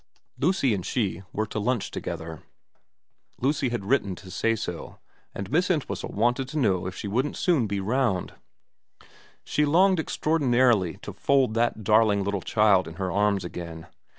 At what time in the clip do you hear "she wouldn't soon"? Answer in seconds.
6.95-7.67